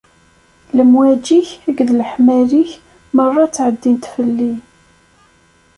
Lemwaǧi-k 0.75 1.47
akked 1.69 1.89
leḥmali-k 1.99 2.71
merra 3.15 3.45
ttɛeddint 3.49 4.05
fell-i. 4.13 4.51